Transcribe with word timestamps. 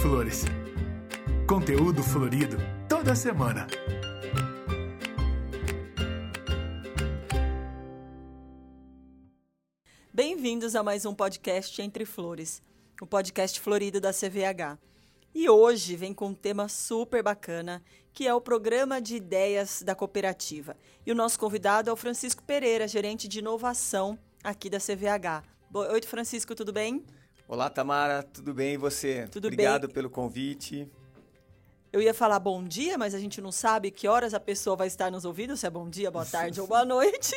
Flores. 0.00 0.44
Conteúdo 1.48 2.04
florido 2.04 2.56
toda 2.88 3.16
semana. 3.16 3.66
Bem-vindos 10.14 10.76
a 10.76 10.84
mais 10.84 11.04
um 11.04 11.12
podcast 11.12 11.82
Entre 11.82 12.04
Flores, 12.04 12.62
o 13.02 13.06
podcast 13.06 13.58
florido 13.58 14.00
da 14.00 14.12
CVH. 14.12 14.78
E 15.34 15.50
hoje 15.50 15.96
vem 15.96 16.14
com 16.14 16.28
um 16.28 16.34
tema 16.34 16.68
super 16.68 17.20
bacana, 17.20 17.82
que 18.12 18.24
é 18.24 18.32
o 18.32 18.40
programa 18.40 19.02
de 19.02 19.16
ideias 19.16 19.82
da 19.82 19.96
cooperativa. 19.96 20.76
E 21.04 21.10
o 21.10 21.14
nosso 21.14 21.40
convidado 21.40 21.90
é 21.90 21.92
o 21.92 21.96
Francisco 21.96 22.44
Pereira, 22.44 22.86
gerente 22.86 23.26
de 23.26 23.40
inovação 23.40 24.16
aqui 24.44 24.70
da 24.70 24.78
CVH. 24.78 25.42
Oi, 25.74 26.02
Francisco, 26.02 26.54
tudo 26.54 26.72
bem? 26.72 27.04
Olá, 27.50 27.70
Tamara, 27.70 28.22
tudo 28.22 28.52
bem 28.52 28.74
e 28.74 28.76
você? 28.76 29.26
Tudo 29.28 29.48
Obrigado 29.48 29.86
bem. 29.86 29.94
pelo 29.94 30.10
convite. 30.10 30.86
Eu 31.90 32.02
ia 32.02 32.12
falar 32.12 32.38
bom 32.38 32.62
dia, 32.62 32.98
mas 32.98 33.14
a 33.14 33.18
gente 33.18 33.40
não 33.40 33.50
sabe 33.50 33.90
que 33.90 34.06
horas 34.06 34.34
a 34.34 34.38
pessoa 34.38 34.76
vai 34.76 34.86
estar 34.86 35.10
nos 35.10 35.24
ouvindo, 35.24 35.56
se 35.56 35.66
é 35.66 35.70
bom 35.70 35.88
dia, 35.88 36.10
boa 36.10 36.26
tarde 36.26 36.60
ou 36.60 36.66
boa 36.66 36.84
noite. 36.84 37.34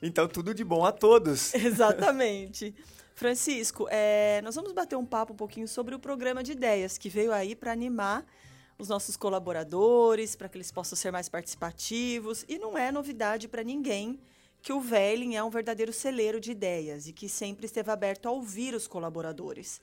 Então, 0.00 0.28
tudo 0.28 0.54
de 0.54 0.62
bom 0.62 0.84
a 0.84 0.92
todos. 0.92 1.52
Exatamente. 1.58 2.72
Francisco, 3.16 3.88
é, 3.90 4.40
nós 4.42 4.54
vamos 4.54 4.70
bater 4.70 4.94
um 4.94 5.04
papo 5.04 5.32
um 5.32 5.36
pouquinho 5.36 5.66
sobre 5.66 5.92
o 5.96 5.98
programa 5.98 6.40
de 6.40 6.52
ideias, 6.52 6.96
que 6.96 7.08
veio 7.08 7.32
aí 7.32 7.56
para 7.56 7.72
animar 7.72 8.24
os 8.78 8.88
nossos 8.88 9.16
colaboradores, 9.16 10.36
para 10.36 10.48
que 10.48 10.56
eles 10.56 10.70
possam 10.70 10.96
ser 10.96 11.10
mais 11.10 11.28
participativos. 11.28 12.44
E 12.48 12.60
não 12.60 12.78
é 12.78 12.92
novidade 12.92 13.48
para 13.48 13.64
ninguém 13.64 14.20
que 14.66 14.72
o 14.72 14.80
Velling 14.80 15.36
é 15.36 15.44
um 15.44 15.48
verdadeiro 15.48 15.92
celeiro 15.92 16.40
de 16.40 16.50
ideias 16.50 17.06
e 17.06 17.12
que 17.12 17.28
sempre 17.28 17.66
esteve 17.66 17.88
aberto 17.88 18.26
a 18.26 18.32
ouvir 18.32 18.74
os 18.74 18.88
colaboradores. 18.88 19.80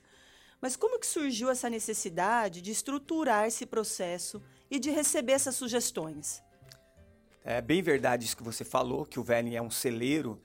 Mas 0.60 0.76
como 0.76 1.00
que 1.00 1.06
surgiu 1.06 1.48
essa 1.48 1.70
necessidade 1.70 2.60
de 2.60 2.70
estruturar 2.70 3.46
esse 3.46 3.64
processo 3.64 4.42
e 4.70 4.78
de 4.78 4.90
receber 4.90 5.32
essas 5.32 5.54
sugestões? 5.54 6.42
É 7.42 7.62
bem 7.62 7.80
verdade 7.80 8.26
isso 8.26 8.36
que 8.36 8.42
você 8.42 8.62
falou, 8.62 9.06
que 9.06 9.18
o 9.18 9.24
Velling 9.24 9.54
é 9.54 9.62
um 9.62 9.70
celeiro 9.70 10.38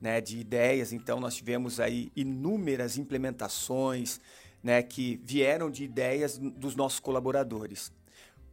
né, 0.00 0.20
de 0.20 0.40
ideias, 0.40 0.92
então 0.92 1.20
nós 1.20 1.36
tivemos 1.36 1.78
aí 1.78 2.10
inúmeras 2.16 2.98
implementações 2.98 4.20
né, 4.60 4.82
que 4.82 5.20
vieram 5.22 5.70
de 5.70 5.84
ideias 5.84 6.36
dos 6.36 6.74
nossos 6.74 6.98
colaboradores. 6.98 7.92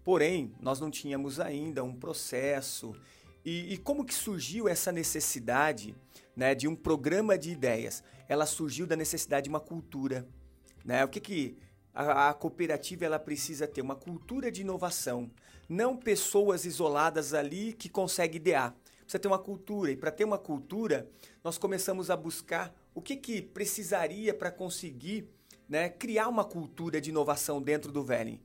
Porém, 0.04 0.54
nós 0.60 0.80
não 0.80 0.92
tínhamos 0.92 1.40
ainda 1.40 1.84
um 1.84 1.96
processo 1.96 2.96
e, 3.44 3.74
e, 3.74 3.78
como 3.78 4.06
que 4.06 4.14
surgiu 4.14 4.68
essa 4.68 4.92
necessidade 4.92 5.96
né, 6.36 6.54
de 6.54 6.68
um 6.68 6.76
programa 6.76 7.38
de 7.38 7.52
ideias? 7.52 8.04
Ela 8.28 8.46
surgiu 8.46 8.86
da 8.86 8.96
necessidade 8.96 9.46
de 9.46 9.50
uma 9.50 9.60
cultura. 9.60 10.28
Né? 10.86 11.04
O 11.04 11.08
que, 11.08 11.20
que 11.20 11.58
a, 11.94 12.30
a 12.30 12.34
cooperativa 12.34 13.06
ela 13.06 13.20
precisa 13.20 13.68
ter? 13.68 13.82
Uma 13.82 13.96
cultura 13.96 14.52
de 14.52 14.62
inovação. 14.62 15.30
Não 15.68 15.98
pessoas 15.98 16.66
isoladas 16.66 17.34
ali 17.34 17.74
que 17.74 17.90
conseguem 17.90 18.38
idear. 18.38 18.76
Precisa 19.02 19.20
ter 19.20 19.28
uma 19.28 19.40
cultura. 19.40 19.92
E 19.92 19.98
para 19.98 20.12
ter 20.12 20.24
uma 20.24 20.38
cultura, 20.38 21.10
nós 21.44 21.58
começamos 21.58 22.12
a 22.12 22.16
buscar 22.16 22.74
o 22.94 23.02
que, 23.02 23.16
que 23.16 23.42
precisaria 23.42 24.34
para 24.34 24.52
conseguir 24.52 25.28
né, 25.68 25.90
criar 25.90 26.28
uma 26.28 26.44
cultura 26.44 27.02
de 27.02 27.10
inovação 27.10 27.62
dentro 27.62 27.92
do 27.92 28.04
Velling. 28.04 28.40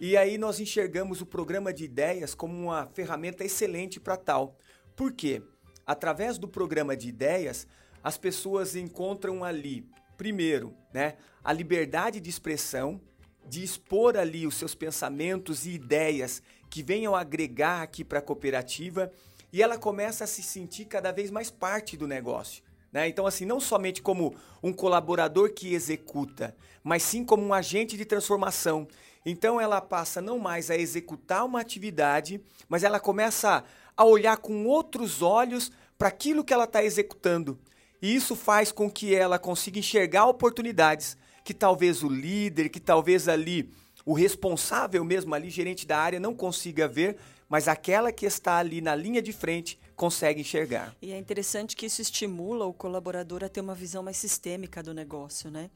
E 0.00 0.16
aí 0.16 0.38
nós 0.38 0.58
enxergamos 0.58 1.20
o 1.20 1.26
programa 1.26 1.74
de 1.74 1.84
ideias 1.84 2.34
como 2.34 2.54
uma 2.54 2.86
ferramenta 2.86 3.44
excelente 3.44 4.00
para 4.00 4.16
tal. 4.16 4.56
Por 4.96 5.12
quê? 5.12 5.42
Através 5.86 6.38
do 6.38 6.48
programa 6.48 6.96
de 6.96 7.10
ideias, 7.10 7.66
as 8.02 8.16
pessoas 8.16 8.74
encontram 8.74 9.44
ali, 9.44 9.86
primeiro, 10.16 10.74
né, 10.90 11.16
a 11.44 11.52
liberdade 11.52 12.18
de 12.18 12.30
expressão, 12.30 12.98
de 13.46 13.62
expor 13.62 14.16
ali 14.16 14.46
os 14.46 14.54
seus 14.54 14.74
pensamentos 14.74 15.66
e 15.66 15.72
ideias 15.72 16.42
que 16.70 16.82
venham 16.82 17.14
agregar 17.14 17.82
aqui 17.82 18.02
para 18.02 18.20
a 18.20 18.22
cooperativa 18.22 19.12
e 19.52 19.62
ela 19.62 19.76
começa 19.76 20.24
a 20.24 20.26
se 20.26 20.42
sentir 20.42 20.86
cada 20.86 21.12
vez 21.12 21.30
mais 21.30 21.50
parte 21.50 21.94
do 21.94 22.06
negócio. 22.06 22.62
Né? 22.92 23.08
Então, 23.08 23.26
assim, 23.26 23.44
não 23.44 23.60
somente 23.60 24.00
como 24.00 24.34
um 24.62 24.72
colaborador 24.72 25.52
que 25.52 25.74
executa, 25.74 26.56
mas 26.82 27.02
sim 27.02 27.24
como 27.24 27.44
um 27.44 27.52
agente 27.52 27.96
de 27.96 28.04
transformação. 28.04 28.88
Então, 29.24 29.60
ela 29.60 29.80
passa 29.80 30.20
não 30.20 30.38
mais 30.38 30.70
a 30.70 30.76
executar 30.76 31.44
uma 31.44 31.60
atividade, 31.60 32.40
mas 32.68 32.82
ela 32.82 32.98
começa 32.98 33.64
a 33.96 34.04
olhar 34.04 34.36
com 34.38 34.66
outros 34.66 35.20
olhos 35.20 35.70
para 35.98 36.08
aquilo 36.08 36.42
que 36.42 36.54
ela 36.54 36.64
está 36.64 36.82
executando. 36.82 37.58
E 38.00 38.14
isso 38.14 38.34
faz 38.34 38.72
com 38.72 38.90
que 38.90 39.14
ela 39.14 39.38
consiga 39.38 39.78
enxergar 39.78 40.26
oportunidades 40.26 41.16
que 41.44 41.52
talvez 41.52 42.02
o 42.02 42.08
líder, 42.08 42.70
que 42.70 42.80
talvez 42.80 43.28
ali 43.28 43.70
o 44.04 44.14
responsável 44.14 45.04
mesmo 45.04 45.34
ali, 45.34 45.50
gerente 45.50 45.86
da 45.86 45.98
área, 45.98 46.18
não 46.18 46.34
consiga 46.34 46.88
ver, 46.88 47.16
mas 47.48 47.68
aquela 47.68 48.10
que 48.10 48.24
está 48.24 48.56
ali 48.56 48.80
na 48.80 48.94
linha 48.94 49.20
de 49.20 49.32
frente 49.32 49.78
consegue 49.94 50.40
enxergar. 50.40 50.94
E 51.02 51.12
é 51.12 51.18
interessante 51.18 51.76
que 51.76 51.84
isso 51.84 52.00
estimula 52.00 52.64
o 52.64 52.72
colaborador 52.72 53.44
a 53.44 53.48
ter 53.48 53.60
uma 53.60 53.74
visão 53.74 54.02
mais 54.02 54.16
sistêmica 54.16 54.82
do 54.82 54.94
negócio, 54.94 55.50
né? 55.50 55.68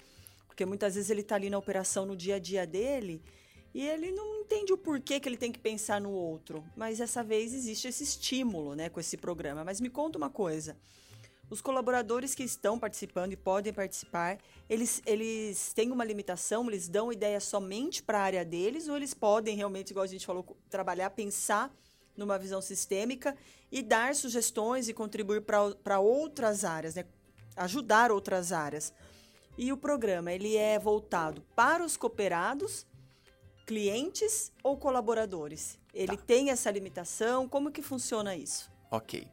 Porque 0.54 0.65
muitas 0.65 0.94
vezes 0.94 1.10
ele 1.10 1.22
está 1.22 1.34
ali 1.34 1.50
na 1.50 1.59
operação 1.59 2.06
no 2.06 2.15
dia 2.15 2.37
a 2.37 2.38
dia 2.38 2.65
dele 2.65 3.20
e 3.75 3.84
ele 3.84 4.12
não 4.12 4.37
entende 4.37 4.72
o 4.72 4.78
porquê 4.78 5.19
que 5.19 5.28
ele 5.28 5.37
tem 5.37 5.50
que 5.50 5.59
pensar 5.59 6.00
no 6.00 6.12
outro. 6.12 6.65
Mas 6.76 6.98
dessa 6.98 7.25
vez 7.25 7.53
existe 7.53 7.88
esse 7.88 8.04
estímulo 8.04 8.76
né, 8.76 8.88
com 8.88 9.00
esse 9.00 9.16
programa. 9.16 9.64
Mas 9.64 9.81
me 9.81 9.91
conta 9.91 10.16
uma 10.16 10.31
coisa. 10.31 10.76
Os 11.50 11.60
colaboradores 11.60 12.37
que 12.37 12.44
estão 12.44 12.78
participando 12.78 13.32
e 13.32 13.37
podem 13.37 13.72
participar, 13.72 14.38
eles, 14.70 15.03
eles 15.04 15.72
têm 15.72 15.91
uma 15.91 16.04
limitação, 16.04 16.69
eles 16.69 16.88
dão 16.88 17.12
ideia 17.12 17.41
somente 17.41 18.00
para 18.00 18.20
a 18.20 18.22
área 18.22 18.44
deles, 18.44 18.87
ou 18.87 18.97
eles 18.97 19.12
podem 19.12 19.56
realmente, 19.56 19.91
igual 19.91 20.04
a 20.04 20.06
gente 20.06 20.25
falou, 20.25 20.56
trabalhar, 20.70 21.10
pensar 21.10 21.75
numa 22.16 22.38
visão 22.38 22.62
sistêmica 22.62 23.37
e 23.72 23.82
dar 23.82 24.14
sugestões 24.14 24.88
e 24.88 24.94
contribuir 24.94 25.43
para 25.43 25.98
outras 25.98 26.64
áreas, 26.64 26.94
né? 26.94 27.04
ajudar 27.56 28.12
outras 28.12 28.53
áreas. 28.53 28.93
E 29.56 29.72
o 29.72 29.76
programa 29.76 30.32
ele 30.32 30.56
é 30.56 30.78
voltado 30.78 31.42
para 31.54 31.84
os 31.84 31.97
cooperados, 31.97 32.87
clientes 33.65 34.53
ou 34.62 34.76
colaboradores? 34.76 35.78
Ele 35.94 36.16
tá. 36.16 36.22
tem 36.26 36.50
essa 36.50 36.70
limitação? 36.70 37.48
Como 37.48 37.70
que 37.70 37.81
funciona 37.81 38.34
isso? 38.34 38.70
Ok. 38.91 39.28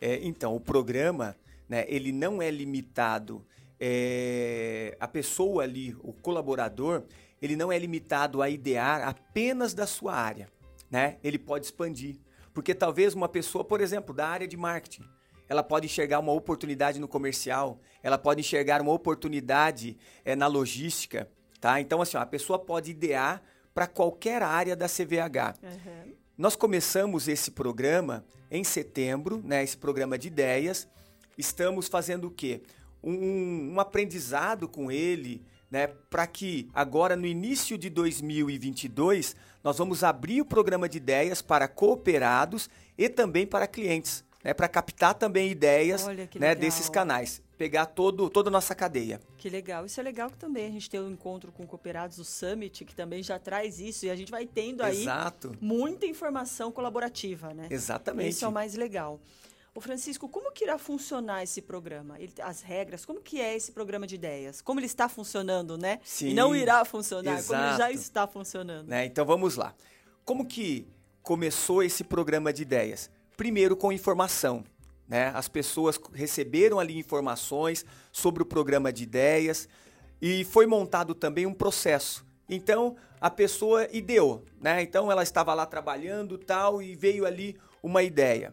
É, 0.00 0.18
então, 0.22 0.56
o 0.56 0.60
programa 0.60 1.36
né, 1.68 1.84
ele 1.88 2.10
não 2.10 2.42
é 2.42 2.50
limitado. 2.50 3.46
É, 3.78 4.96
a 4.98 5.06
pessoa 5.06 5.62
ali, 5.62 5.96
o 6.00 6.12
colaborador, 6.12 7.04
ele 7.40 7.54
não 7.54 7.70
é 7.70 7.78
limitado 7.78 8.42
a 8.42 8.50
idear 8.50 9.06
apenas 9.06 9.72
da 9.72 9.86
sua 9.86 10.14
área. 10.14 10.50
Né? 10.90 11.18
Ele 11.22 11.38
pode 11.38 11.66
expandir. 11.66 12.16
Porque 12.52 12.74
talvez 12.74 13.14
uma 13.14 13.28
pessoa, 13.28 13.64
por 13.64 13.80
exemplo, 13.80 14.12
da 14.12 14.26
área 14.26 14.48
de 14.48 14.56
marketing, 14.56 15.04
ela 15.50 15.64
pode 15.64 15.86
enxergar 15.86 16.20
uma 16.20 16.30
oportunidade 16.30 17.00
no 17.00 17.08
comercial, 17.08 17.80
ela 18.04 18.16
pode 18.16 18.38
enxergar 18.40 18.80
uma 18.80 18.92
oportunidade 18.92 19.98
é, 20.24 20.36
na 20.36 20.46
logística, 20.46 21.28
tá? 21.60 21.80
Então, 21.80 22.00
assim, 22.00 22.16
ó, 22.16 22.20
a 22.20 22.26
pessoa 22.26 22.56
pode 22.56 22.92
idear 22.92 23.42
para 23.74 23.88
qualquer 23.88 24.44
área 24.44 24.76
da 24.76 24.86
CVH. 24.86 25.58
Uhum. 25.60 26.12
Nós 26.38 26.54
começamos 26.54 27.26
esse 27.26 27.50
programa 27.50 28.24
em 28.48 28.62
setembro, 28.62 29.42
né? 29.44 29.64
Esse 29.64 29.76
programa 29.76 30.16
de 30.16 30.28
ideias. 30.28 30.86
Estamos 31.36 31.88
fazendo 31.88 32.28
o 32.28 32.30
quê? 32.30 32.62
Um, 33.02 33.72
um 33.74 33.80
aprendizado 33.80 34.68
com 34.68 34.88
ele, 34.88 35.44
né? 35.68 35.88
Para 35.88 36.28
que 36.28 36.68
agora 36.72 37.16
no 37.16 37.26
início 37.26 37.76
de 37.76 37.90
2022 37.90 39.34
nós 39.64 39.78
vamos 39.78 40.04
abrir 40.04 40.42
o 40.42 40.44
programa 40.44 40.88
de 40.88 40.98
ideias 40.98 41.42
para 41.42 41.66
cooperados 41.66 42.70
e 42.96 43.08
também 43.08 43.48
para 43.48 43.66
clientes, 43.66 44.24
né? 44.42 44.54
Para 44.54 44.68
captar 44.68 45.14
também 45.14 45.50
ideias, 45.50 46.06
né? 46.34 46.54
Desses 46.54 46.88
canais 46.88 47.42
pegar 47.60 47.84
todo, 47.84 48.30
toda 48.30 48.48
a 48.48 48.50
nossa 48.50 48.74
cadeia. 48.74 49.20
Que 49.36 49.50
legal. 49.50 49.84
Isso 49.84 50.00
é 50.00 50.02
legal 50.02 50.30
que 50.30 50.38
também 50.38 50.66
a 50.66 50.70
gente 50.70 50.88
tem 50.88 50.98
um 50.98 51.10
encontro 51.10 51.52
com 51.52 51.66
cooperados, 51.66 52.18
o 52.18 52.24
Summit, 52.24 52.86
que 52.86 52.94
também 52.94 53.22
já 53.22 53.38
traz 53.38 53.78
isso, 53.78 54.06
e 54.06 54.10
a 54.10 54.16
gente 54.16 54.30
vai 54.30 54.46
tendo 54.46 54.82
aí 54.82 55.02
Exato. 55.02 55.54
muita 55.60 56.06
informação 56.06 56.72
colaborativa, 56.72 57.52
né? 57.52 57.68
Exatamente. 57.70 58.30
Isso 58.30 58.46
é 58.46 58.48
o 58.48 58.52
mais 58.52 58.74
legal. 58.74 59.20
O 59.74 59.80
Francisco, 59.82 60.26
como 60.26 60.50
que 60.52 60.64
irá 60.64 60.78
funcionar 60.78 61.42
esse 61.42 61.60
programa? 61.60 62.18
Ele, 62.18 62.32
as 62.40 62.62
regras, 62.62 63.04
como 63.04 63.20
que 63.20 63.38
é 63.38 63.54
esse 63.54 63.72
programa 63.72 64.06
de 64.06 64.14
ideias? 64.14 64.62
Como 64.62 64.80
ele 64.80 64.86
está 64.86 65.06
funcionando, 65.06 65.76
né? 65.76 66.00
Sim. 66.02 66.30
E 66.30 66.34
não 66.34 66.56
irá 66.56 66.82
funcionar, 66.86 67.38
exato. 67.38 67.60
como 67.60 67.68
ele 67.68 67.76
já 67.76 67.92
está 67.92 68.26
funcionando. 68.26 68.88
Né? 68.88 69.04
Então 69.04 69.26
vamos 69.26 69.56
lá. 69.56 69.74
Como 70.24 70.46
que 70.46 70.88
começou 71.22 71.82
esse 71.82 72.02
programa 72.02 72.54
de 72.54 72.62
ideias? 72.62 73.10
Primeiro 73.40 73.74
com 73.74 73.90
informação. 73.90 74.62
Né? 75.08 75.32
As 75.34 75.48
pessoas 75.48 75.98
receberam 76.12 76.78
ali 76.78 76.98
informações 76.98 77.86
sobre 78.12 78.42
o 78.42 78.46
programa 78.46 78.92
de 78.92 79.04
ideias 79.04 79.66
e 80.20 80.44
foi 80.44 80.66
montado 80.66 81.14
também 81.14 81.46
um 81.46 81.54
processo. 81.54 82.22
Então 82.50 82.96
a 83.18 83.30
pessoa 83.30 83.88
ideou, 83.92 84.44
né? 84.60 84.82
Então 84.82 85.10
ela 85.10 85.22
estava 85.22 85.54
lá 85.54 85.64
trabalhando 85.64 86.36
tal 86.36 86.82
e 86.82 86.94
veio 86.94 87.24
ali 87.24 87.56
uma 87.82 88.02
ideia. 88.02 88.52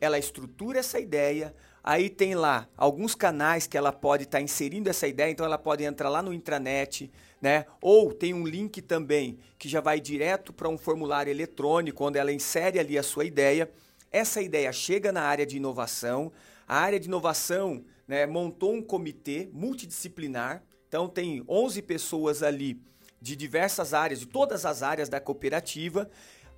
Ela 0.00 0.18
estrutura 0.18 0.80
essa 0.80 0.98
ideia, 0.98 1.54
Aí 1.86 2.08
tem 2.08 2.34
lá 2.34 2.66
alguns 2.78 3.14
canais 3.14 3.66
que 3.66 3.76
ela 3.76 3.92
pode 3.92 4.22
estar 4.22 4.38
tá 4.38 4.42
inserindo 4.42 4.88
essa 4.88 5.06
ideia, 5.06 5.30
então 5.30 5.44
ela 5.44 5.58
pode 5.58 5.84
entrar 5.84 6.08
lá 6.08 6.22
no 6.22 6.32
intranet, 6.32 7.12
né? 7.42 7.66
Ou 7.78 8.10
tem 8.10 8.32
um 8.32 8.46
link 8.46 8.80
também 8.80 9.38
que 9.58 9.68
já 9.68 9.82
vai 9.82 10.00
direto 10.00 10.50
para 10.50 10.66
um 10.66 10.78
formulário 10.78 11.30
eletrônico, 11.30 12.02
onde 12.02 12.18
ela 12.18 12.32
insere 12.32 12.78
ali 12.78 12.96
a 12.96 13.02
sua 13.02 13.26
ideia. 13.26 13.70
Essa 14.14 14.40
ideia 14.40 14.72
chega 14.72 15.10
na 15.10 15.22
área 15.22 15.44
de 15.44 15.56
inovação. 15.56 16.30
A 16.68 16.78
área 16.78 17.00
de 17.00 17.08
inovação 17.08 17.84
né, 18.06 18.24
montou 18.26 18.72
um 18.72 18.80
comitê 18.80 19.50
multidisciplinar. 19.52 20.62
Então 20.86 21.08
tem 21.08 21.42
11 21.48 21.82
pessoas 21.82 22.40
ali 22.40 22.80
de 23.20 23.34
diversas 23.34 23.92
áreas, 23.92 24.20
de 24.20 24.26
todas 24.26 24.64
as 24.64 24.84
áreas 24.84 25.08
da 25.08 25.18
cooperativa. 25.18 26.08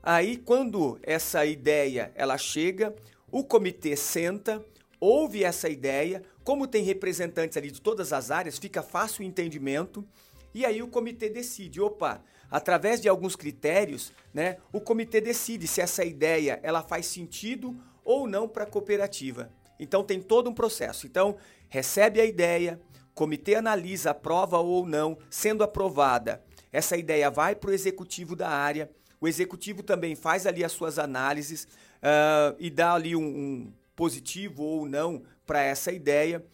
Aí 0.03 0.37
quando 0.37 0.99
essa 1.03 1.47
ideia 1.47 2.13
ela 2.15 2.37
chega, 2.37 2.95
o 3.33 3.43
comitê 3.43 3.97
senta, 3.97 4.63
ouve 5.01 5.43
essa 5.43 5.67
ideia, 5.67 6.23
como 6.45 6.67
tem 6.67 6.85
representantes 6.85 7.57
ali 7.57 7.71
de 7.71 7.81
todas 7.81 8.13
as 8.13 8.31
áreas, 8.31 8.59
fica 8.59 8.83
fácil 8.83 9.25
o 9.25 9.27
entendimento. 9.27 10.07
E 10.53 10.67
aí 10.67 10.83
o 10.83 10.89
comitê 10.89 11.31
decide, 11.31 11.81
opa, 11.81 12.23
através 12.51 13.01
de 13.01 13.09
alguns 13.09 13.37
critérios, 13.37 14.13
né, 14.33 14.59
o 14.73 14.81
comitê 14.81 15.21
decide 15.21 15.67
se 15.67 15.81
essa 15.81 16.05
ideia 16.05 16.61
ela 16.63 16.83
faz 16.83 17.07
sentido 17.07 17.77
ou 18.05 18.27
não 18.27 18.49
para 18.49 18.65
a 18.65 18.67
cooperativa. 18.67 19.51
Então 19.79 20.03
tem 20.05 20.21
todo 20.21 20.49
um 20.49 20.55
processo. 20.55 21.07
Então 21.07 21.37
recebe 21.69 22.21
a 22.21 22.25
ideia, 22.25 22.81
comitê 23.15 23.55
analisa, 23.57 24.11
aprova 24.11 24.59
ou 24.59 24.87
não, 24.87 25.19
sendo 25.31 25.65
aprovada, 25.65 26.43
essa 26.73 26.97
ideia 26.97 27.31
vai 27.31 27.55
para 27.55 27.71
o 27.71 27.73
executivo 27.73 28.37
da 28.37 28.49
área. 28.49 28.91
O 29.19 29.27
executivo 29.27 29.83
também 29.83 30.15
faz 30.15 30.47
ali 30.47 30.63
as 30.63 30.73
suas 30.73 30.99
análises 30.99 31.65
uh, 31.65 32.55
e 32.59 32.69
dá 32.69 32.93
ali 32.93 33.17
um, 33.17 33.23
um 33.25 33.73
positivo 33.95 34.63
ou 34.63 34.87
não 34.87 35.23
para 35.47 35.63
essa 35.63 35.91
ideia. 35.91 36.45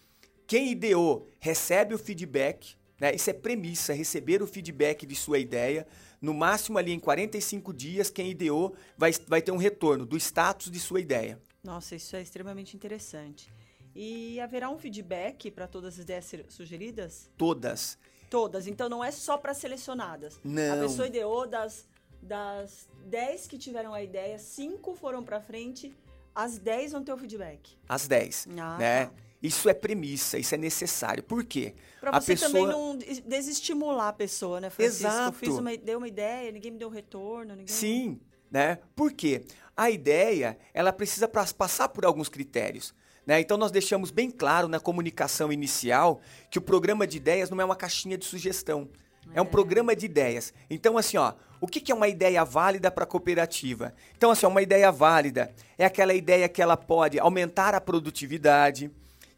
Quem 0.47 0.71
ideou 0.71 1.29
recebe 1.41 1.94
o 1.94 1.99
feedback, 1.99 2.77
né? 3.03 3.13
Isso 3.13 3.29
é 3.29 3.33
premissa, 3.33 3.93
receber 3.93 4.41
o 4.41 4.47
feedback 4.47 5.05
de 5.05 5.17
sua 5.17 5.41
ideia. 5.41 5.85
No 6.21 6.33
máximo 6.33 6.79
ali 6.79 6.93
em 6.93 7.01
45 7.01 7.73
dias, 7.75 8.09
quem 8.09 8.31
ideou 8.31 8.77
vai, 8.97 9.11
vai 9.27 9.43
ter 9.43 9.51
um 9.51 9.57
retorno 9.57 10.07
do 10.07 10.17
status 10.17 10.71
de 10.71 10.79
sua 10.79 11.01
ideia. 11.01 11.37
Nossa, 11.65 11.97
isso 11.97 12.15
é 12.15 12.23
extremamente 12.23 12.77
interessante. 12.77 13.53
E 13.93 14.41
haverá 14.41 14.71
um 14.71 14.79
feedback 14.79 15.51
para 15.51 15.67
todas 15.67 15.95
as 15.95 16.05
ideias 16.05 16.33
sugeridas? 16.49 17.29
Todas. 17.37 17.99
Todas. 18.31 18.69
Então 18.69 18.89
não 18.89 19.03
é 19.03 19.11
só 19.11 19.37
para 19.37 19.53
selecionadas. 19.53 20.39
Não. 20.45 20.79
A 20.79 20.89
pessoa 20.89 21.09
ideou 21.09 21.45
das, 21.45 21.89
das 22.23 22.89
10 23.07 23.49
que 23.49 23.59
tiveram 23.59 23.93
a 23.93 24.01
ideia, 24.01 24.39
5 24.39 24.95
foram 24.95 25.25
para 25.25 25.41
frente, 25.41 25.93
as 26.33 26.57
10 26.57 26.93
vão 26.93 27.03
ter 27.03 27.13
o 27.13 27.19
feedback. 27.19 27.77
As 27.89 28.07
10. 28.07 28.47
Ah, 28.57 28.79
né? 28.79 29.07
Tá. 29.07 29.13
Isso 29.43 29.69
é 29.69 29.75
premissa, 29.75 30.39
isso 30.39 30.55
é 30.55 30.59
necessário. 30.59 31.23
Por 31.23 31.44
quê? 31.44 31.75
Para 32.00 32.21
você 32.21 32.35
pessoa... 32.35 32.50
também 32.50 32.67
não 32.67 32.97
desestimular 33.27 34.09
a 34.09 34.12
pessoa, 34.12 34.61
né, 34.61 34.71
Francisco? 34.71 35.06
Exato. 35.06 35.29
Eu 35.29 35.33
fiz 35.33 35.59
uma, 35.59 35.77
dei 35.77 35.97
uma 35.97 36.06
ideia, 36.06 36.53
ninguém 36.53 36.71
me 36.71 36.79
deu 36.79 36.89
retorno. 36.89 37.56
Ninguém... 37.56 37.67
Sim, 37.67 38.21
né? 38.50 38.79
Por 38.94 39.12
quê? 39.12 39.44
A 39.77 39.91
ideia, 39.91 40.56
ela 40.73 40.93
precisa 40.93 41.27
passar 41.27 41.89
por 41.89 42.05
alguns 42.05 42.29
critérios. 42.29 42.94
Né? 43.27 43.41
Então, 43.41 43.56
nós 43.56 43.71
deixamos 43.71 44.11
bem 44.11 44.31
claro 44.31 44.69
na 44.69 44.79
comunicação 44.79 45.53
inicial 45.53 46.21
que 46.50 46.59
o 46.59 46.62
programa 46.62 47.06
de 47.06 47.17
ideias 47.17 47.50
não 47.50 47.61
é 47.61 47.65
uma 47.65 47.77
caixinha 47.77 48.19
de 48.19 48.25
sugestão. 48.25 48.89
É, 49.33 49.39
é 49.39 49.43
um 49.43 49.47
programa 49.47 49.94
de 49.94 50.06
ideias. 50.06 50.53
Então, 50.69 50.99
assim, 50.99 51.17
ó, 51.17 51.35
o 51.61 51.67
que, 51.67 51.81
que 51.81 51.93
é 51.93 51.94
uma 51.94 52.09
ideia 52.09 52.44
válida 52.44 52.91
para 52.91 53.05
a 53.05 53.06
cooperativa? 53.06 53.94
Então, 54.17 54.31
assim, 54.31 54.44
ó, 54.44 54.49
uma 54.49 54.62
ideia 54.62 54.91
válida 54.91 55.55
é 55.79 55.85
aquela 55.85 56.15
ideia 56.15 56.49
que 56.49 56.61
ela 56.61 56.77
pode 56.77 57.19
aumentar 57.19 57.75
a 57.75 57.81
produtividade, 57.81 58.91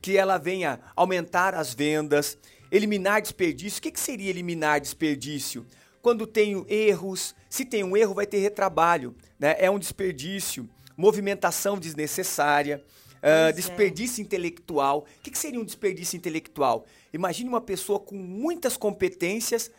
que 0.05 0.19
ela 0.19 0.37
venha 0.37 0.81
aumentar 0.95 1.55
as 1.55 1.73
vendas, 1.73 2.37
eliminar 2.71 3.23
desperdício. 3.23 3.79
O 3.79 3.83
que, 3.83 3.91
que 3.91 3.99
seria 3.99 4.29
eliminar 4.29 4.79
desperdício? 4.79 5.65
Quando 6.03 6.27
tenho 6.27 6.67
erros, 6.69 7.35
se 7.49 7.65
tem 7.65 7.83
um 7.83 7.97
erro, 7.97 8.12
vai 8.12 8.27
ter 8.27 8.37
retrabalho, 8.37 9.17
né? 9.39 9.56
É 9.59 9.71
um 9.71 9.79
desperdício, 9.79 10.69
movimentação 10.95 11.79
desnecessária, 11.79 12.85
uh, 13.17 13.51
desperdício 13.55 14.21
é. 14.21 14.25
intelectual. 14.27 15.06
O 15.21 15.23
que, 15.23 15.31
que 15.31 15.39
seria 15.39 15.59
um 15.59 15.65
desperdício 15.65 16.19
intelectual? 16.19 16.85
Imagine 17.11 17.49
uma 17.49 17.62
pessoa 17.62 17.99
com 17.99 18.15
muitas 18.15 18.77
competências 18.77 19.71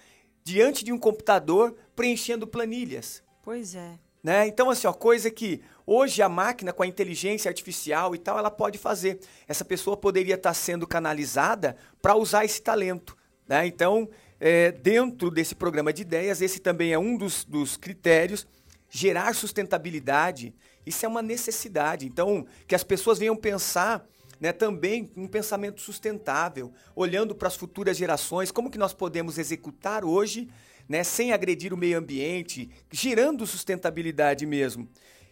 diante 0.44 0.84
de 0.84 0.92
um 0.92 0.98
computador 0.98 1.76
preenchendo 1.96 2.48
planilhas. 2.48 3.22
Pois 3.44 3.76
é. 3.76 4.00
Né? 4.26 4.48
Então, 4.48 4.72
assim, 4.72 4.88
ó, 4.88 4.92
coisa 4.92 5.30
que 5.30 5.62
hoje 5.86 6.20
a 6.20 6.28
máquina, 6.28 6.74
com 6.74 6.82
a 6.82 6.88
inteligência 6.88 7.48
artificial 7.48 8.16
e 8.16 8.18
tal, 8.18 8.40
ela 8.40 8.50
pode 8.50 8.76
fazer. 8.76 9.20
Essa 9.48 9.64
pessoa 9.64 9.96
poderia 9.96 10.34
estar 10.34 10.56
sendo 10.56 10.88
canalizada 10.88 11.78
para 12.02 12.16
usar 12.16 12.44
esse 12.44 12.60
talento. 12.60 13.16
Né? 13.48 13.68
Então, 13.68 14.10
é, 14.40 14.72
dentro 14.72 15.30
desse 15.30 15.54
programa 15.54 15.94
de 15.94 16.02
ideias, 16.02 16.42
esse 16.42 16.60
também 16.60 16.92
é 16.92 16.98
um 16.98 17.16
dos, 17.16 17.46
dos 17.46 17.78
critérios. 17.78 18.48
Gerar 18.90 19.36
sustentabilidade, 19.36 20.56
isso 20.88 21.06
é 21.06 21.08
uma 21.08 21.22
necessidade. 21.22 22.08
Então, 22.08 22.48
que 22.66 22.74
as 22.74 22.84
pessoas 22.84 23.20
venham 23.20 23.36
pensar 23.36 24.08
né, 24.40 24.52
também 24.52 25.12
um 25.16 25.28
pensamento 25.28 25.82
sustentável, 25.82 26.74
olhando 26.96 27.36
para 27.36 27.48
as 27.48 27.56
futuras 27.56 27.96
gerações, 27.96 28.50
como 28.50 28.72
que 28.72 28.80
nós 28.80 28.92
podemos 28.92 29.38
executar 29.38 30.04
hoje 30.04 30.50
né, 30.88 31.04
sem 31.04 31.32
agredir 31.32 31.74
o 31.74 31.78
meio 31.78 31.98
ambiente, 31.98 32.70
gerando 32.92 33.46
sustentabilidade 33.46 34.46
mesmo. 34.46 34.88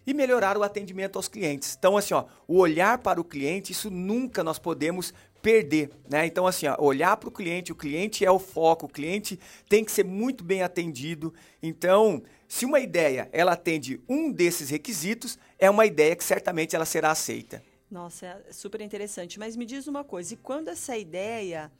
E 0.05 0.13
melhorar 0.13 0.57
o 0.57 0.63
atendimento 0.63 1.15
aos 1.15 1.29
clientes. 1.29 1.75
Então, 1.77 1.95
assim, 1.95 2.13
ó, 2.13 2.25
o 2.45 2.57
olhar 2.57 2.97
para 2.97 3.21
o 3.21 3.23
cliente, 3.23 3.71
isso 3.71 3.89
nunca 3.89 4.43
nós 4.43 4.59
podemos 4.59 5.13
perder, 5.41 5.91
né? 6.09 6.25
Então, 6.25 6.45
assim, 6.45 6.67
ó, 6.67 6.75
olhar 6.79 7.15
para 7.15 7.29
o 7.29 7.31
cliente, 7.31 7.71
o 7.71 7.75
cliente 7.75 8.25
é 8.25 8.31
o 8.31 8.39
foco, 8.39 8.85
o 8.85 8.89
cliente 8.89 9.39
tem 9.69 9.83
que 9.83 9.91
ser 9.91 10.03
muito 10.03 10.43
bem 10.43 10.61
atendido. 10.61 11.33
Então, 11.61 12.21
se 12.47 12.65
uma 12.65 12.79
ideia 12.79 13.29
ela 13.31 13.53
atende 13.53 14.01
um 14.07 14.31
desses 14.31 14.69
requisitos, 14.69 15.37
é 15.57 15.69
uma 15.69 15.85
ideia 15.85 16.15
que 16.15 16.23
certamente 16.23 16.75
ela 16.75 16.85
será 16.85 17.11
aceita. 17.11 17.63
Nossa, 17.89 18.25
é 18.25 18.51
super 18.51 18.81
interessante. 18.81 19.37
Mas 19.37 19.55
me 19.55 19.65
diz 19.65 19.87
uma 19.87 20.03
coisa, 20.03 20.33
e 20.33 20.37
quando 20.37 20.67
essa 20.69 20.97
ideia 20.97 21.71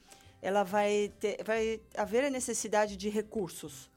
ela 0.43 0.63
vai, 0.63 1.09
ter, 1.21 1.41
vai 1.41 1.79
haver 1.95 2.25
a 2.25 2.29
necessidade 2.29 2.97
de 2.97 3.07
recursos. 3.07 3.89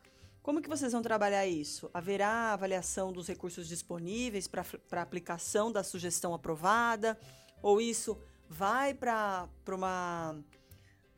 Como 0.45 0.63
que 0.63 0.69
vocês 0.69 0.93
vão 0.93 1.03
trabalhar 1.03 1.45
isso? 1.45 1.91
Haverá 1.93 2.53
avaliação 2.53 3.13
dos 3.13 3.27
recursos 3.27 3.67
disponíveis 3.67 4.47
para 4.47 5.03
aplicação 5.03 5.73
da 5.73 5.83
sugestão 5.83 6.33
aprovada? 6.33 7.19
Ou 7.61 7.81
isso 7.81 8.17
vai 8.49 8.95
para 8.95 9.49
uma, 9.67 10.39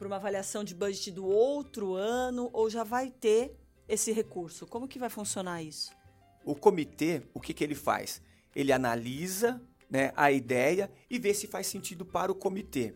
uma 0.00 0.16
avaliação 0.16 0.64
de 0.64 0.74
budget 0.74 1.10
do 1.10 1.26
outro 1.26 1.92
ano? 1.92 2.48
Ou 2.54 2.70
já 2.70 2.82
vai 2.82 3.10
ter 3.10 3.54
esse 3.86 4.12
recurso? 4.12 4.66
Como 4.66 4.88
que 4.88 4.98
vai 4.98 5.10
funcionar 5.10 5.62
isso? 5.62 5.92
O 6.42 6.54
comitê, 6.54 7.22
o 7.34 7.40
que, 7.40 7.52
que 7.52 7.62
ele 7.62 7.74
faz? 7.74 8.22
Ele 8.56 8.72
analisa 8.72 9.60
né, 9.90 10.10
a 10.16 10.32
ideia 10.32 10.90
e 11.10 11.18
vê 11.18 11.34
se 11.34 11.46
faz 11.46 11.66
sentido 11.66 12.02
para 12.02 12.32
o 12.32 12.34
comitê. 12.34 12.94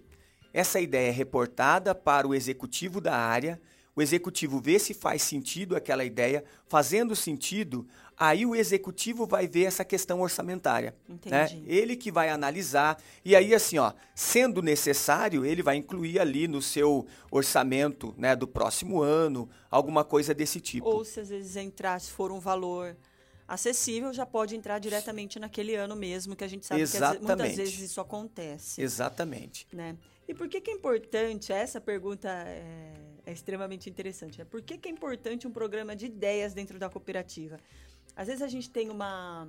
Essa 0.52 0.80
ideia 0.80 1.08
é 1.08 1.12
reportada 1.12 1.94
para 1.94 2.26
o 2.26 2.34
executivo 2.34 3.00
da 3.00 3.16
área, 3.16 3.60
o 3.94 4.00
executivo 4.00 4.58
vê 4.58 4.78
se 4.78 4.94
faz 4.94 5.22
sentido 5.22 5.76
aquela 5.76 6.02
ideia, 6.02 6.42
fazendo 6.66 7.14
sentido, 7.14 7.86
aí 8.16 8.46
o 8.46 8.54
executivo 8.54 9.26
vai 9.26 9.46
ver 9.46 9.64
essa 9.64 9.84
questão 9.84 10.20
orçamentária. 10.20 10.94
Né? 11.26 11.62
Ele 11.66 11.94
que 11.94 12.10
vai 12.10 12.30
analisar, 12.30 12.98
e 13.22 13.36
aí 13.36 13.54
assim, 13.54 13.76
ó, 13.78 13.92
sendo 14.14 14.62
necessário, 14.62 15.44
ele 15.44 15.62
vai 15.62 15.76
incluir 15.76 16.18
ali 16.18 16.48
no 16.48 16.62
seu 16.62 17.06
orçamento 17.30 18.14
né, 18.16 18.34
do 18.34 18.48
próximo 18.48 19.02
ano, 19.02 19.48
alguma 19.70 20.04
coisa 20.04 20.32
desse 20.32 20.58
tipo. 20.58 20.88
Ou 20.88 21.04
se 21.04 21.20
às 21.20 21.28
vezes 21.28 21.54
entrar, 21.56 22.00
se 22.00 22.10
for 22.10 22.32
um 22.32 22.40
valor 22.40 22.96
acessível, 23.46 24.12
já 24.12 24.24
pode 24.24 24.56
entrar 24.56 24.78
diretamente 24.78 25.38
naquele 25.38 25.74
ano 25.74 25.96
mesmo, 25.96 26.34
que 26.34 26.44
a 26.44 26.48
gente 26.48 26.66
sabe 26.66 26.80
Exatamente. 26.80 27.20
que 27.20 27.26
muitas 27.26 27.56
vezes 27.56 27.78
isso 27.80 28.00
acontece. 28.00 28.80
Exatamente. 28.80 29.66
Né? 29.72 29.96
E 30.26 30.34
por 30.34 30.48
que, 30.48 30.60
que 30.60 30.70
é 30.70 30.74
importante? 30.74 31.52
Essa 31.52 31.80
pergunta 31.80 32.28
é, 32.28 32.94
é 33.26 33.32
extremamente 33.32 33.90
interessante. 33.90 34.40
É 34.40 34.44
por 34.44 34.62
que, 34.62 34.78
que 34.78 34.88
é 34.88 34.92
importante 34.92 35.46
um 35.46 35.50
programa 35.50 35.94
de 35.94 36.06
ideias 36.06 36.54
dentro 36.54 36.78
da 36.78 36.88
cooperativa? 36.88 37.58
Às 38.16 38.28
vezes 38.28 38.42
a 38.42 38.48
gente 38.48 38.70
tem 38.70 38.90
uma. 38.90 39.48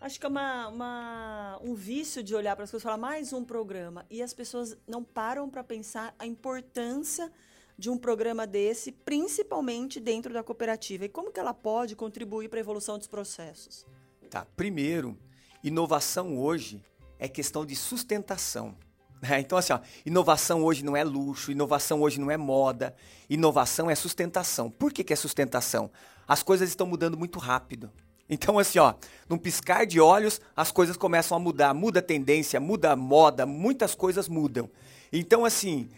Acho 0.00 0.20
que 0.20 0.26
é 0.26 0.28
uma, 0.28 0.68
uma, 0.68 1.60
um 1.62 1.74
vício 1.74 2.22
de 2.22 2.34
olhar 2.34 2.54
para 2.54 2.64
as 2.64 2.70
coisas 2.70 2.82
e 2.82 2.84
falar 2.84 2.98
mais 2.98 3.32
um 3.32 3.44
programa. 3.44 4.04
E 4.10 4.22
as 4.22 4.34
pessoas 4.34 4.76
não 4.86 5.02
param 5.02 5.48
para 5.48 5.64
pensar 5.64 6.14
a 6.18 6.26
importância 6.26 7.32
de 7.76 7.90
um 7.90 7.98
programa 7.98 8.46
desse, 8.46 8.92
principalmente 8.92 9.98
dentro 9.98 10.32
da 10.32 10.42
cooperativa. 10.42 11.04
E 11.04 11.08
como 11.08 11.32
que 11.32 11.40
ela 11.40 11.52
pode 11.52 11.96
contribuir 11.96 12.48
para 12.48 12.58
a 12.58 12.60
evolução 12.60 12.98
dos 12.98 13.06
processos? 13.06 13.84
Tá. 14.30 14.46
Primeiro, 14.56 15.16
inovação 15.62 16.38
hoje 16.38 16.82
é 17.18 17.28
questão 17.28 17.64
de 17.64 17.74
sustentação. 17.74 18.76
É, 19.22 19.40
então, 19.40 19.56
assim, 19.56 19.72
ó, 19.72 19.80
inovação 20.04 20.62
hoje 20.62 20.84
não 20.84 20.96
é 20.96 21.02
luxo, 21.02 21.50
inovação 21.50 22.02
hoje 22.02 22.20
não 22.20 22.30
é 22.30 22.36
moda, 22.36 22.94
inovação 23.28 23.90
é 23.90 23.94
sustentação. 23.94 24.70
Por 24.70 24.92
que, 24.92 25.02
que 25.02 25.12
é 25.12 25.16
sustentação? 25.16 25.90
As 26.28 26.42
coisas 26.42 26.68
estão 26.68 26.86
mudando 26.86 27.16
muito 27.16 27.38
rápido. 27.38 27.90
Então, 28.28 28.58
assim, 28.58 28.78
ó, 28.78 28.94
num 29.28 29.38
piscar 29.38 29.86
de 29.86 30.00
olhos, 30.00 30.40
as 30.56 30.70
coisas 30.70 30.96
começam 30.96 31.36
a 31.36 31.40
mudar. 31.40 31.74
Muda 31.74 32.00
a 32.00 32.02
tendência, 32.02 32.60
muda 32.60 32.92
a 32.92 32.96
moda, 32.96 33.46
muitas 33.46 33.94
coisas 33.94 34.28
mudam. 34.28 34.68
Então, 35.12 35.44
assim, 35.44 35.88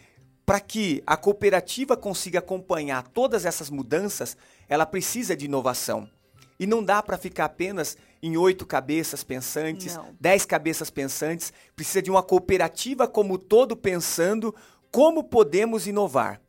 para 0.47 0.61
que 0.61 1.03
a 1.05 1.17
cooperativa 1.17 1.97
consiga 1.97 2.39
acompanhar 2.39 3.03
todas 3.09 3.45
essas 3.45 3.69
mudanças, 3.69 4.37
ela 4.69 4.85
precisa 4.85 5.35
de 5.35 5.43
inovação. 5.43 6.09
E 6.57 6.65
não 6.65 6.81
dá 6.81 7.03
para 7.03 7.17
ficar 7.17 7.43
apenas 7.43 7.97
em 8.23 8.37
oito 8.37 8.65
cabeças 8.65 9.25
pensantes, 9.25 9.97
Não. 9.97 10.15
dez 10.17 10.45
cabeças 10.45 10.89
pensantes. 10.89 11.51
Precisa 11.75 12.01
de 12.01 12.09
uma 12.09 12.23
cooperativa 12.23 13.09
como 13.09 13.37
todo 13.37 13.75
pensando 13.75 14.55
como 14.89 15.21
podemos 15.21 15.85
inovar. 15.85 16.39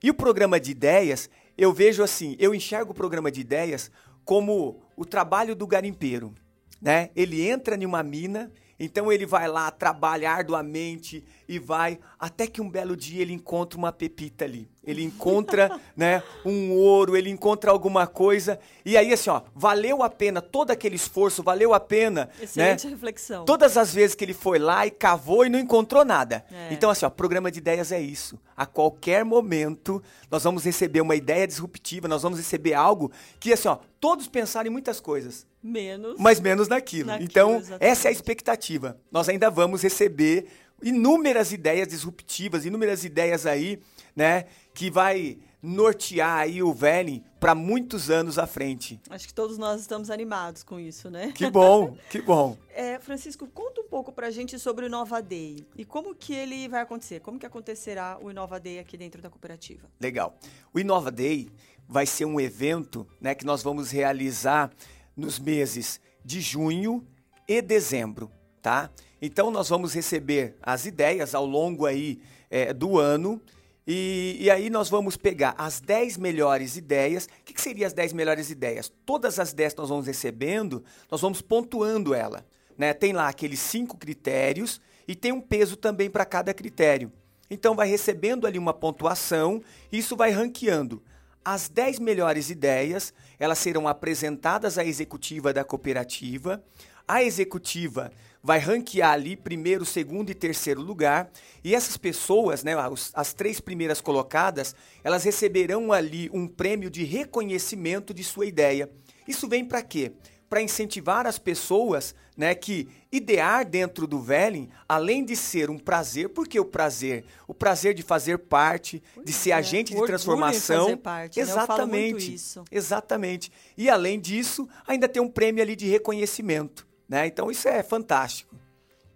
E 0.00 0.10
o 0.10 0.14
programa 0.14 0.60
de 0.60 0.70
ideias, 0.70 1.28
eu 1.58 1.72
vejo 1.72 2.04
assim, 2.04 2.36
eu 2.38 2.54
enxergo 2.54 2.92
o 2.92 2.94
programa 2.94 3.32
de 3.32 3.40
ideias 3.40 3.90
como 4.24 4.80
o 4.96 5.04
trabalho 5.04 5.56
do 5.56 5.66
garimpeiro, 5.66 6.32
né? 6.80 7.10
Ele 7.16 7.50
entra 7.50 7.74
em 7.74 7.84
uma 7.84 8.04
mina, 8.04 8.48
então 8.78 9.10
ele 9.12 9.26
vai 9.26 9.48
lá, 9.48 9.70
trabalha 9.72 10.30
arduamente 10.30 11.24
e 11.50 11.58
vai 11.58 11.98
até 12.16 12.46
que 12.46 12.60
um 12.60 12.70
belo 12.70 12.96
dia 12.96 13.20
ele 13.20 13.32
encontra 13.32 13.76
uma 13.76 13.90
pepita 13.90 14.44
ali. 14.44 14.70
Ele 14.84 15.02
encontra, 15.02 15.80
né, 15.96 16.22
um 16.44 16.70
ouro, 16.70 17.16
ele 17.16 17.28
encontra 17.28 17.72
alguma 17.72 18.06
coisa 18.06 18.60
e 18.84 18.96
aí 18.96 19.12
assim, 19.12 19.30
ó, 19.30 19.42
valeu 19.52 20.00
a 20.04 20.08
pena 20.08 20.40
todo 20.40 20.70
aquele 20.70 20.94
esforço, 20.94 21.42
valeu 21.42 21.74
a 21.74 21.80
pena, 21.80 22.30
Excelente 22.40 22.86
né? 22.86 22.92
reflexão. 22.92 23.44
Todas 23.44 23.76
as 23.76 23.92
vezes 23.92 24.14
que 24.14 24.24
ele 24.24 24.32
foi 24.32 24.60
lá 24.60 24.86
e 24.86 24.92
cavou 24.92 25.44
e 25.44 25.48
não 25.48 25.58
encontrou 25.58 26.04
nada. 26.04 26.44
É. 26.52 26.72
Então, 26.72 26.88
assim, 26.88 27.04
ó, 27.04 27.10
programa 27.10 27.50
de 27.50 27.58
ideias 27.58 27.90
é 27.90 28.00
isso. 28.00 28.38
A 28.56 28.64
qualquer 28.64 29.24
momento, 29.24 30.00
nós 30.30 30.44
vamos 30.44 30.64
receber 30.64 31.00
uma 31.00 31.16
ideia 31.16 31.48
disruptiva, 31.48 32.06
nós 32.06 32.22
vamos 32.22 32.38
receber 32.38 32.74
algo 32.74 33.10
que, 33.40 33.52
assim, 33.52 33.66
ó, 33.66 33.78
todos 33.98 34.28
pensaram 34.28 34.68
em 34.68 34.72
muitas 34.72 35.00
coisas, 35.00 35.46
Menos. 35.62 36.16
mas 36.18 36.40
menos 36.40 36.68
naquilo. 36.68 37.08
Naquilo, 37.08 37.28
então, 37.28 37.56
exatamente. 37.56 37.84
essa 37.84 38.08
é 38.08 38.10
a 38.10 38.12
expectativa. 38.12 38.96
Nós 39.10 39.28
ainda 39.28 39.50
vamos 39.50 39.82
receber 39.82 40.46
inúmeras 40.82 41.52
ideias 41.52 41.88
disruptivas, 41.88 42.64
inúmeras 42.64 43.04
ideias 43.04 43.46
aí, 43.46 43.80
né, 44.14 44.46
que 44.74 44.90
vai 44.90 45.38
nortear 45.62 46.38
aí 46.38 46.62
o 46.62 46.72
Velen 46.72 47.22
para 47.38 47.54
muitos 47.54 48.10
anos 48.10 48.38
à 48.38 48.46
frente. 48.46 49.00
Acho 49.10 49.26
que 49.28 49.34
todos 49.34 49.58
nós 49.58 49.80
estamos 49.80 50.10
animados 50.10 50.62
com 50.62 50.80
isso, 50.80 51.10
né? 51.10 51.32
Que 51.32 51.50
bom, 51.50 51.96
que 52.10 52.20
bom. 52.20 52.56
É, 52.72 52.98
Francisco, 52.98 53.46
conta 53.46 53.82
um 53.82 53.88
pouco 53.88 54.10
pra 54.10 54.30
gente 54.30 54.58
sobre 54.58 54.86
o 54.86 54.88
Inova 54.88 55.20
Day 55.20 55.66
e 55.76 55.84
como 55.84 56.14
que 56.14 56.32
ele 56.34 56.66
vai 56.66 56.80
acontecer, 56.80 57.20
como 57.20 57.38
que 57.38 57.44
acontecerá 57.44 58.18
o 58.22 58.30
Inova 58.30 58.58
Day 58.58 58.78
aqui 58.78 58.96
dentro 58.96 59.20
da 59.20 59.28
cooperativa. 59.28 59.86
Legal. 60.00 60.38
O 60.72 60.80
Inova 60.80 61.10
Day 61.10 61.50
vai 61.86 62.06
ser 62.06 62.24
um 62.24 62.40
evento 62.40 63.06
né, 63.20 63.34
que 63.34 63.44
nós 63.44 63.62
vamos 63.62 63.90
realizar 63.90 64.70
nos 65.14 65.38
meses 65.38 66.00
de 66.24 66.40
junho 66.40 67.06
e 67.46 67.60
dezembro, 67.60 68.30
tá? 68.62 68.90
Então 69.20 69.50
nós 69.50 69.68
vamos 69.68 69.94
receber 69.94 70.56
as 70.62 70.86
ideias 70.86 71.34
ao 71.34 71.44
longo 71.44 71.86
aí 71.86 72.20
eh, 72.50 72.72
do 72.72 72.98
ano 72.98 73.40
e, 73.86 74.36
e 74.40 74.50
aí 74.50 74.70
nós 74.70 74.88
vamos 74.88 75.16
pegar 75.16 75.54
as 75.58 75.80
10 75.80 76.16
melhores 76.16 76.76
ideias. 76.76 77.24
O 77.24 77.44
que, 77.44 77.52
que 77.52 77.60
seriam 77.60 77.86
as 77.86 77.92
10 77.92 78.12
melhores 78.12 78.50
ideias? 78.50 78.90
Todas 79.04 79.38
as 79.38 79.52
10 79.52 79.74
que 79.74 79.78
nós 79.80 79.88
vamos 79.88 80.06
recebendo, 80.06 80.84
nós 81.10 81.20
vamos 81.20 81.42
pontuando 81.42 82.14
ela. 82.14 82.46
Né? 82.78 82.94
Tem 82.94 83.12
lá 83.12 83.28
aqueles 83.28 83.58
cinco 83.58 83.96
critérios 83.96 84.80
e 85.08 85.14
tem 85.14 85.32
um 85.32 85.40
peso 85.40 85.76
também 85.76 86.08
para 86.08 86.24
cada 86.24 86.54
critério. 86.54 87.12
Então 87.50 87.74
vai 87.74 87.88
recebendo 87.88 88.46
ali 88.46 88.58
uma 88.58 88.72
pontuação 88.72 89.60
e 89.90 89.98
isso 89.98 90.16
vai 90.16 90.30
ranqueando. 90.30 91.02
As 91.44 91.68
10 91.68 91.98
melhores 91.98 92.48
ideias, 92.48 93.12
elas 93.38 93.58
serão 93.58 93.88
apresentadas 93.88 94.78
à 94.78 94.84
executiva 94.84 95.52
da 95.52 95.64
cooperativa. 95.64 96.62
A 97.08 97.24
executiva 97.24 98.12
vai 98.42 98.58
ranquear 98.58 99.12
ali 99.12 99.36
primeiro, 99.36 99.84
segundo 99.84 100.30
e 100.30 100.34
terceiro 100.34 100.80
lugar. 100.80 101.30
E 101.62 101.74
essas 101.74 101.96
pessoas, 101.96 102.62
né, 102.64 102.74
os- 102.88 103.10
as 103.14 103.32
três 103.32 103.60
primeiras 103.60 104.00
colocadas, 104.00 104.74
elas 105.04 105.24
receberão 105.24 105.92
ali 105.92 106.30
um 106.32 106.46
prêmio 106.48 106.88
de 106.90 107.04
reconhecimento 107.04 108.12
de 108.14 108.24
sua 108.24 108.46
ideia. 108.46 108.90
Isso 109.28 109.48
vem 109.48 109.64
para 109.64 109.82
quê? 109.82 110.12
Para 110.48 110.60
incentivar 110.62 111.26
as 111.26 111.38
pessoas, 111.38 112.12
né, 112.36 112.54
que 112.56 112.88
idear 113.12 113.64
dentro 113.64 114.04
do 114.06 114.18
Velen, 114.20 114.68
além 114.88 115.24
de 115.24 115.36
ser 115.36 115.70
um 115.70 115.78
prazer, 115.78 116.28
por 116.30 116.48
que 116.48 116.58
o 116.58 116.64
prazer? 116.64 117.24
O 117.46 117.54
prazer 117.54 117.94
de 117.94 118.02
fazer 118.02 118.38
parte, 118.38 119.00
de 119.24 119.32
ser 119.32 119.50
é, 119.50 119.52
agente 119.52 119.94
de 119.94 120.02
transformação. 120.04 120.84
fazer 120.86 120.96
parte, 120.96 121.36
né? 121.38 121.42
Exatamente. 121.42 122.34
isso. 122.34 122.64
Exatamente. 122.68 123.52
E 123.76 123.88
além 123.88 124.18
disso, 124.18 124.68
ainda 124.86 125.08
tem 125.08 125.22
um 125.22 125.28
prêmio 125.28 125.62
ali 125.62 125.76
de 125.76 125.86
reconhecimento, 125.86 126.84
né? 127.10 127.26
Então 127.26 127.50
isso 127.50 127.68
é 127.68 127.82
fantástico. 127.82 128.54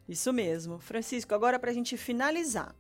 Isso 0.09 0.33
mesmo. 0.33 0.81
Francisco, 0.81 1.33
agora 1.33 1.61
para 1.61 1.71
a 1.71 1.75
gente 1.75 1.97
finalizar, 1.97 2.75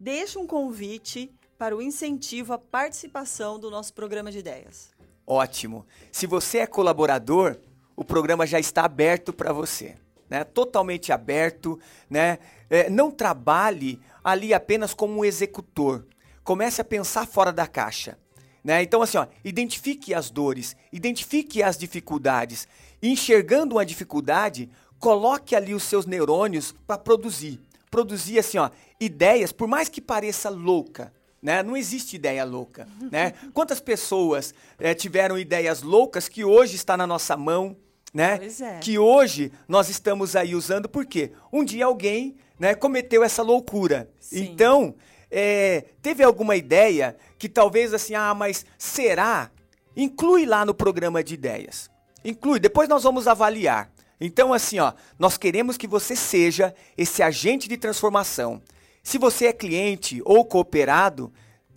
deixa 0.00 0.40
um 0.40 0.46
convite 0.46 1.32
para 1.56 1.76
o 1.76 1.80
incentivo 1.80 2.52
à 2.52 2.58
participação 2.58 3.58
do 3.58 3.70
nosso 3.70 3.94
programa 3.94 4.32
de 4.32 4.40
ideias. 4.40 4.90
Ótimo. 5.24 5.86
Se 6.10 6.26
você 6.26 6.58
é 6.58 6.66
colaborador, 6.66 7.56
o 7.94 8.04
programa 8.04 8.44
já 8.44 8.58
está 8.58 8.84
aberto 8.84 9.32
para 9.32 9.52
você, 9.52 9.96
né? 10.28 10.42
Totalmente 10.42 11.12
aberto, 11.12 11.78
né? 12.10 12.40
É, 12.68 12.90
não 12.90 13.12
trabalhe 13.12 14.00
ali 14.24 14.52
apenas 14.52 14.92
como 14.92 15.20
um 15.20 15.24
executor. 15.24 16.04
Comece 16.42 16.80
a 16.80 16.84
pensar 16.84 17.28
fora 17.28 17.52
da 17.52 17.68
caixa, 17.68 18.18
né? 18.62 18.82
Então 18.82 19.02
assim, 19.02 19.18
ó, 19.18 19.26
identifique 19.44 20.14
as 20.14 20.30
dores, 20.30 20.76
identifique 20.92 21.62
as 21.62 21.76
dificuldades. 21.76 22.66
Enxergando 23.02 23.74
uma 23.74 23.84
dificuldade, 23.84 24.70
coloque 24.98 25.56
ali 25.56 25.74
os 25.74 25.82
seus 25.82 26.06
neurônios 26.06 26.72
para 26.86 26.96
produzir. 26.96 27.60
Produzir 27.90 28.38
assim, 28.38 28.58
ó, 28.58 28.70
ideias, 29.00 29.52
por 29.52 29.66
mais 29.66 29.88
que 29.88 30.00
pareça 30.00 30.48
louca, 30.48 31.12
né? 31.42 31.62
Não 31.62 31.76
existe 31.76 32.14
ideia 32.14 32.44
louca, 32.44 32.86
né? 33.10 33.32
Quantas 33.52 33.80
pessoas 33.80 34.54
eh, 34.78 34.94
tiveram 34.94 35.36
ideias 35.36 35.82
loucas 35.82 36.28
que 36.28 36.44
hoje 36.44 36.76
está 36.76 36.96
na 36.96 37.06
nossa 37.06 37.36
mão, 37.36 37.76
né? 38.14 38.38
Pois 38.38 38.60
é. 38.60 38.78
Que 38.78 38.98
hoje 38.98 39.50
nós 39.66 39.88
estamos 39.88 40.36
aí 40.36 40.54
usando 40.54 40.88
porque 40.88 41.32
um 41.52 41.64
dia 41.64 41.86
alguém, 41.86 42.36
né, 42.58 42.74
cometeu 42.74 43.24
essa 43.24 43.42
loucura. 43.42 44.08
Sim. 44.20 44.44
Então, 44.44 44.94
eh, 45.32 45.86
teve 46.02 46.22
alguma 46.22 46.54
ideia 46.54 47.16
que 47.38 47.48
talvez 47.48 47.94
assim, 47.94 48.14
ah, 48.14 48.34
mas 48.34 48.66
será? 48.76 49.50
Inclui 49.96 50.44
lá 50.44 50.64
no 50.66 50.74
programa 50.74 51.24
de 51.24 51.34
ideias. 51.34 51.90
Inclui, 52.22 52.60
depois 52.60 52.88
nós 52.88 53.02
vamos 53.02 53.26
avaliar. 53.26 53.90
Então, 54.20 54.52
assim, 54.52 54.78
ó, 54.78 54.92
nós 55.18 55.36
queremos 55.36 55.76
que 55.76 55.88
você 55.88 56.14
seja 56.14 56.74
esse 56.96 57.22
agente 57.22 57.68
de 57.68 57.76
transformação. 57.76 58.62
Se 59.02 59.18
você 59.18 59.46
é 59.46 59.52
cliente 59.52 60.20
ou 60.24 60.44
cooperado, 60.44 61.32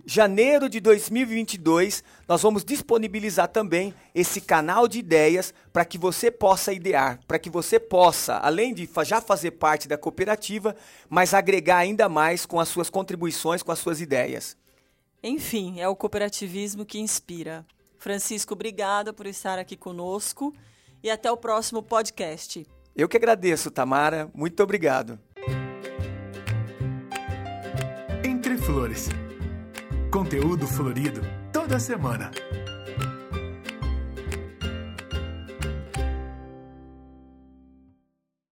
janeiro 0.05 0.69
de 0.69 0.79
2022, 0.79 2.03
nós 2.27 2.41
vamos 2.41 2.63
disponibilizar 2.63 3.47
também 3.47 3.93
esse 4.13 4.39
canal 4.39 4.87
de 4.87 4.99
ideias 4.99 5.53
para 5.73 5.83
que 5.83 5.97
você 5.97 6.29
possa 6.29 6.71
idear, 6.71 7.19
para 7.27 7.39
que 7.39 7.49
você 7.49 7.79
possa, 7.79 8.37
além 8.37 8.73
de 8.73 8.87
já 9.03 9.19
fazer 9.19 9.51
parte 9.51 9.87
da 9.87 9.97
cooperativa, 9.97 10.75
mas 11.09 11.33
agregar 11.33 11.77
ainda 11.77 12.07
mais 12.07 12.45
com 12.45 12.59
as 12.59 12.69
suas 12.69 12.89
contribuições, 12.89 13.63
com 13.63 13.71
as 13.71 13.79
suas 13.79 13.99
ideias. 13.99 14.55
Enfim, 15.23 15.79
é 15.79 15.87
o 15.87 15.95
cooperativismo 15.95 16.85
que 16.85 16.99
inspira. 16.99 17.65
Francisco, 17.97 18.53
obrigada 18.53 19.11
por 19.11 19.25
estar 19.25 19.57
aqui 19.57 19.75
conosco 19.75 20.53
e 21.01 21.09
até 21.09 21.31
o 21.31 21.37
próximo 21.37 21.81
podcast. 21.81 22.65
Eu 22.95 23.09
que 23.09 23.17
agradeço, 23.17 23.71
Tamara. 23.71 24.29
Muito 24.33 24.61
obrigado. 24.61 25.19
Entre 28.23 28.57
Flores. 28.57 29.09
Conteúdo 30.15 30.65
florido 30.65 31.21
toda 31.51 31.77
semana. 31.77 32.31